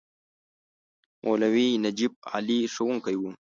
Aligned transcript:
مولوي 1.23 1.67
نجف 1.85 2.13
علي 2.33 2.59
ښوونکی 2.73 3.15
وو. 3.17 3.29